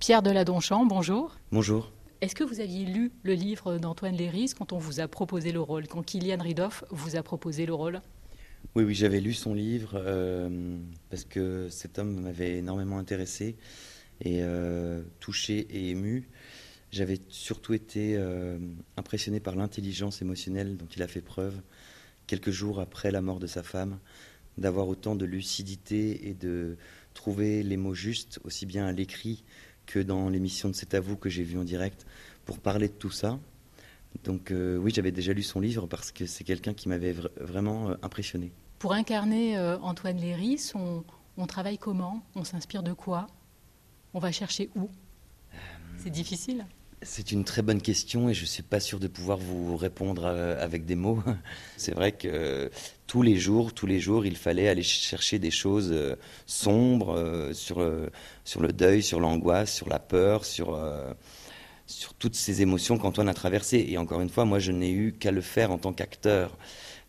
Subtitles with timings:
[0.00, 1.36] Pierre Deladonchamp, bonjour.
[1.50, 1.90] Bonjour.
[2.20, 5.60] Est-ce que vous aviez lu le livre d'Antoine Léris quand on vous a proposé le
[5.60, 8.00] rôle, quand Kylian Ridoff vous a proposé le rôle?
[8.76, 10.78] Oui, oui, j'avais lu son livre euh,
[11.10, 13.56] parce que cet homme m'avait énormément intéressé
[14.20, 16.28] et euh, touché et ému.
[16.92, 18.56] J'avais surtout été euh,
[18.96, 21.60] impressionné par l'intelligence émotionnelle dont il a fait preuve
[22.28, 23.98] quelques jours après la mort de sa femme,
[24.58, 26.76] d'avoir autant de lucidité et de
[27.14, 29.42] trouver les mots justes, aussi bien à l'écrit
[29.88, 32.06] que dans l'émission de C'est à vous que j'ai vu en direct,
[32.44, 33.38] pour parler de tout ça.
[34.22, 37.90] Donc euh, oui, j'avais déjà lu son livre parce que c'est quelqu'un qui m'avait vraiment
[37.90, 38.52] euh, impressionné.
[38.78, 42.22] Pour incarner euh, Antoine Léris, on travaille comment?
[42.36, 43.26] On s'inspire de quoi?
[44.14, 44.88] On va chercher où?
[45.96, 46.66] C'est difficile
[47.02, 50.24] c'est une très bonne question et je ne suis pas sûr de pouvoir vous répondre
[50.24, 51.22] euh, avec des mots.
[51.76, 52.70] C'est vrai que
[53.06, 56.16] tous les jours, tous les jours, il fallait aller chercher des choses euh,
[56.46, 57.86] sombres euh, sur,
[58.44, 60.78] sur le deuil, sur l'angoisse, sur la peur, sur,
[61.88, 63.84] sur toutes ces émotions qu'Antoine a traversées.
[63.88, 66.56] Et encore une fois, moi, je n'ai eu qu'à le faire en tant qu'acteur.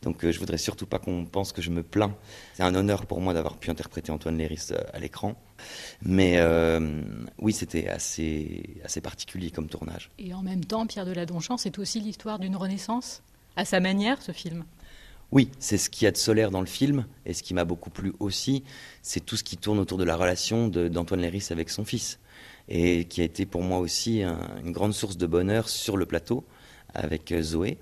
[0.02, 2.16] Donc je voudrais surtout pas qu'on pense que je me plains.
[2.54, 5.36] C'est un honneur pour moi d'avoir pu interpréter Antoine Léris à l'écran.
[6.02, 7.02] Mais euh,
[7.38, 10.10] oui, c'était assez, assez particulier comme tournage.
[10.18, 13.22] Et en même temps, Pierre Deladonchamp, c'est aussi l'histoire d'une renaissance,
[13.58, 14.64] à sa manière, ce film.
[15.32, 17.66] Oui, c'est ce qu'il y a de solaire dans le film, et ce qui m'a
[17.66, 18.64] beaucoup plu aussi,
[19.04, 22.20] c'est tout ce qui tourne autour de la relation d'Antoine Léris avec son fils,
[22.70, 26.46] et qui a été pour moi aussi une grande source de bonheur sur le plateau,
[26.94, 27.78] avec Zoé,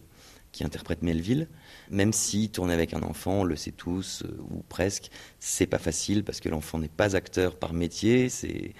[0.57, 1.47] qui interprète Melville.
[1.91, 5.77] Même si tourner avec un enfant, on le sait tous, euh, ou presque, c'est pas
[5.77, 8.73] facile parce que l'enfant n'est pas acteur par métier, c'est,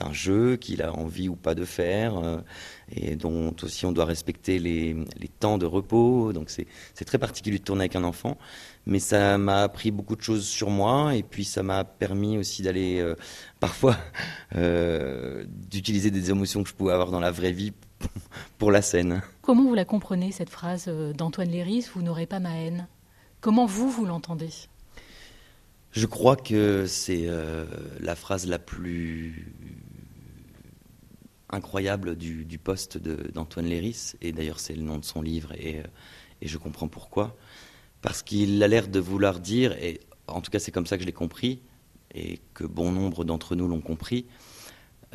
[0.00, 2.40] un jeu qu'il a envie ou pas de faire, euh,
[2.94, 6.32] et dont aussi on doit respecter les, les temps de repos.
[6.32, 6.66] Donc c'est,
[7.04, 8.38] très particulier de tourner avec un enfant.
[8.86, 12.62] Mais ça m'a appris beaucoup de choses sur moi, et puis ça m'a permis aussi
[12.62, 13.16] d'aller euh,
[13.60, 13.96] parfois
[14.52, 17.72] d'utiliser des émotions que je pouvais avoir dans la vraie vie
[18.58, 19.22] pour la scène.
[19.42, 22.88] Comment vous la comprenez, cette phrase euh, d'Antoine Léris Vous n'aurez pas ma haine?
[23.40, 24.50] Comment vous, vous l'entendez?
[25.92, 27.66] Je crois que c'est euh,
[28.00, 29.52] la phrase la plus
[31.50, 35.84] incroyable du, poste d'Antoine Léris, et d'ailleurs c'est le nom de son livre, et, euh,
[36.40, 37.36] et je comprends pourquoi.
[38.02, 41.02] Parce qu'il a l'air de vouloir dire, et en tout cas c'est comme ça que
[41.02, 41.62] je l'ai compris,
[42.12, 44.26] et que bon nombre d'entre nous l'ont compris,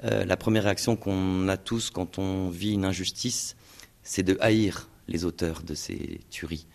[0.04, 3.56] euh, la première réaction qu'on a tous quand on vit une injustice,
[4.04, 6.68] c'est de haïr les auteurs de ces tueries.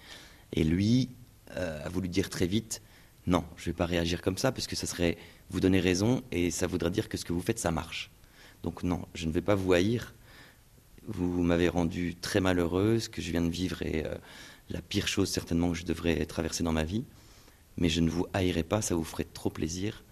[0.53, 1.11] Et lui
[1.57, 2.83] euh, a voulu dire très vite,
[3.27, 5.17] non, je ne vais pas réagir comme ça, parce que ça serait
[5.51, 8.11] vous donner raison, et ça voudrait dire que ce que vous faites, ça marche.
[8.63, 10.15] Donc non, je ne vais pas vous haïr.
[11.07, 14.15] Vous m'avez rendu très malheureuse, que je viens de vivre est euh,
[14.71, 17.05] la pire chose certainement que je devrais traverser dans ma vie.
[17.77, 20.05] Mais je ne vous haïrai pas, ça vous ferait trop plaisir.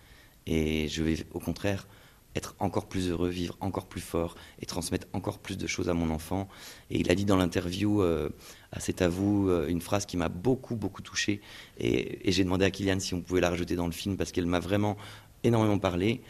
[0.46, 1.86] Et je vais au contraire
[2.34, 5.94] être encore plus heureux, vivre encore plus fort et transmettre encore plus de choses à
[5.94, 6.48] mon enfant.
[6.90, 8.30] Et il a dit dans l'interview euh,
[8.72, 11.40] à C'est à vous euh, une phrase qui m'a beaucoup, beaucoup touché.
[11.78, 14.46] Et, j'ai demandé à Kylian si on pouvait la rajouter dans le film parce qu'elle
[14.46, 14.96] m'a vraiment
[15.44, 16.22] énormément parlé.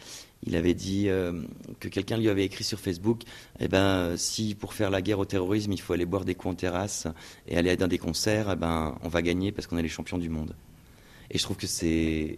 [0.45, 1.41] Il avait dit euh,
[1.79, 3.21] que quelqu'un lui avait écrit sur Facebook
[3.61, 6.51] eh ben, si pour faire la guerre au terrorisme, il faut aller boire des coups
[6.51, 7.07] en terrasse
[7.47, 10.17] et aller dans des concerts, eh ben, on va gagner parce qu'on est les champions
[10.17, 10.53] du monde.
[11.31, 12.37] Et je trouve que c'est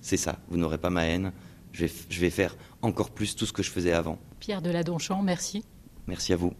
[0.00, 0.38] ça.
[0.48, 1.32] Vous n'aurez pas ma haine
[1.72, 1.86] je
[2.20, 4.18] vais, faire encore plus tout ce que je faisais avant.
[4.38, 5.64] Pierre Deladonchamp, merci.
[6.06, 6.52] Merci à vous.